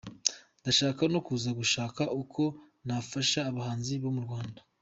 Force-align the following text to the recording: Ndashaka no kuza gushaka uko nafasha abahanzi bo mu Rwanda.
Ndashaka 0.61 1.01
no 1.13 1.19
kuza 1.25 1.49
gushaka 1.59 2.01
uko 2.21 2.43
nafasha 2.85 3.39
abahanzi 3.49 3.93
bo 4.03 4.11
mu 4.17 4.21
Rwanda. 4.27 4.59